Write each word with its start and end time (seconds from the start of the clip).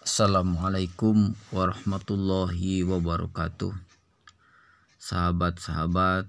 Assalamualaikum 0.00 1.36
warahmatullahi 1.52 2.80
wabarakatuh. 2.88 3.68
Sahabat-sahabat, 4.96 6.24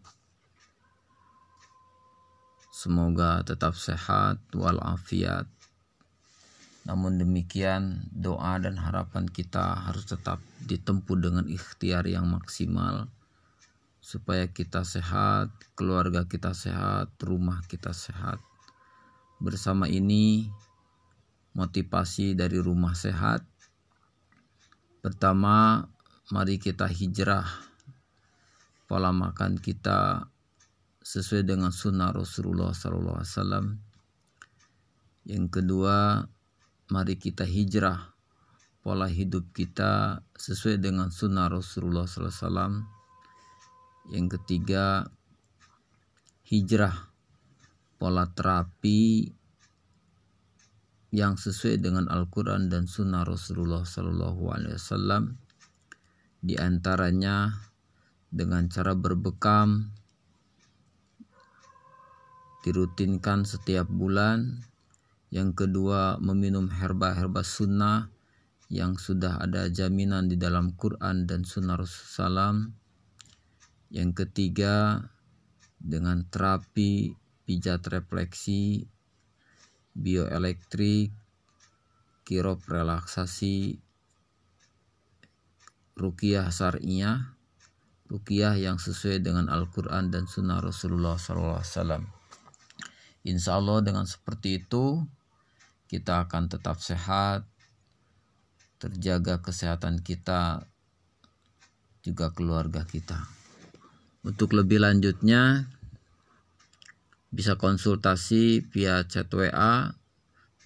semoga 2.67 3.39
tetap 3.47 3.79
sehat 3.79 4.43
walafiat. 4.51 5.47
Namun 6.83 7.15
demikian, 7.15 8.11
doa 8.11 8.59
dan 8.59 8.75
harapan 8.75 9.31
kita 9.31 9.87
harus 9.87 10.03
tetap 10.03 10.43
ditempuh 10.67 11.15
dengan 11.15 11.47
ikhtiar 11.47 12.03
yang 12.11 12.27
maksimal 12.27 13.07
supaya 14.03 14.51
kita 14.51 14.83
sehat, 14.83 15.47
keluarga 15.79 16.27
kita 16.27 16.51
sehat, 16.51 17.07
rumah 17.23 17.63
kita 17.71 17.95
sehat. 17.95 18.43
Bersama 19.39 19.87
ini 19.87 20.51
motivasi 21.55 22.35
dari 22.35 22.59
rumah 22.59 22.99
sehat 22.99 23.47
Pertama, 25.01 25.81
mari 26.29 26.61
kita 26.61 26.85
hijrah 26.85 27.49
pola 28.85 29.09
makan 29.09 29.57
kita 29.57 30.29
sesuai 31.01 31.41
dengan 31.41 31.73
sunnah 31.73 32.13
Rasulullah 32.13 32.69
SAW. 32.69 33.81
Yang 35.25 35.45
kedua, 35.49 36.21
mari 36.93 37.17
kita 37.17 37.49
hijrah 37.49 38.13
pola 38.85 39.09
hidup 39.09 39.49
kita 39.57 40.21
sesuai 40.37 40.77
dengan 40.77 41.09
sunnah 41.09 41.49
Rasulullah 41.49 42.05
SAW. 42.05 42.85
Yang 44.13 44.37
ketiga, 44.37 45.09
hijrah 46.45 47.09
pola 47.97 48.29
terapi 48.29 49.33
yang 51.11 51.35
sesuai 51.35 51.83
dengan 51.83 52.07
Al-Quran 52.07 52.71
dan 52.71 52.87
Sunnah 52.87 53.27
Rasulullah 53.27 53.83
Sallallahu 53.83 54.47
Alaihi 54.47 54.79
Wasallam. 54.79 55.35
Di 56.39 56.55
antaranya 56.55 57.51
dengan 58.31 58.71
cara 58.71 58.95
berbekam 58.95 59.91
dirutinkan 62.63 63.43
setiap 63.43 63.91
bulan. 63.91 64.63
Yang 65.31 65.63
kedua 65.63 66.19
meminum 66.19 66.67
herba-herba 66.67 67.43
sunnah 67.43 68.11
yang 68.71 68.95
sudah 68.95 69.39
ada 69.39 69.67
jaminan 69.67 70.27
di 70.31 70.35
dalam 70.39 70.75
Quran 70.75 71.27
dan 71.27 71.47
Sunnah 71.47 71.79
Rasulullah 71.79 72.55
SAW. 72.55 72.71
Yang 73.91 74.11
ketiga 74.23 75.07
dengan 75.79 76.27
terapi 76.27 77.15
pijat 77.47 77.83
refleksi 77.91 78.87
bioelektrik, 79.95 81.11
kirop 82.23 82.63
relaksasi, 82.67 83.79
rukiah 85.99 86.47
syariah, 86.49 87.35
rukiah 88.07 88.55
yang 88.55 88.79
sesuai 88.79 89.23
dengan 89.23 89.51
Al-Quran 89.51 90.11
dan 90.11 90.27
Sunnah 90.27 90.59
Rasulullah 90.63 91.15
SAW. 91.19 92.03
Insya 93.21 93.61
Allah 93.61 93.79
dengan 93.85 94.09
seperti 94.09 94.65
itu 94.65 95.05
kita 95.91 96.25
akan 96.25 96.47
tetap 96.47 96.79
sehat, 96.79 97.45
terjaga 98.79 99.43
kesehatan 99.43 100.01
kita, 100.01 100.65
juga 102.01 102.33
keluarga 102.33 102.81
kita. 102.87 103.29
Untuk 104.25 104.57
lebih 104.57 104.81
lanjutnya, 104.81 105.69
bisa 107.31 107.55
konsultasi 107.55 108.67
via 108.75 109.07
chat 109.07 109.31
WA 109.31 109.95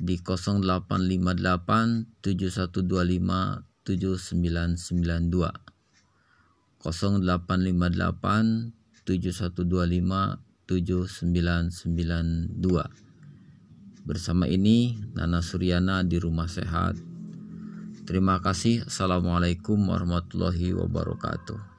di 0.02 0.17
0858 0.17 2.09
7125 2.25 3.85
7992 3.85 5.53
0858 6.81 8.73
7125 9.05 10.42
7992 10.65 13.05
Bersama 14.05 14.45
ini 14.45 15.02
Nana 15.17 15.42
Suryana 15.42 16.05
di 16.05 16.21
Rumah 16.21 16.45
Sehat. 16.45 16.93
Terima 18.05 18.37
kasih. 18.37 18.86
Assalamualaikum 18.86 19.82
warahmatullahi 19.82 20.77
wabarakatuh 20.77 21.74